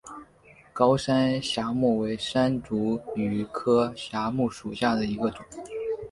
[0.73, 5.45] 高山梾木为山茱萸科梾木属下的一个种。